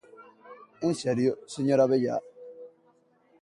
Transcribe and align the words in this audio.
¿En 0.87 0.93
serio, 1.03 1.31
señor 1.55 1.79
Abellá? 1.81 2.17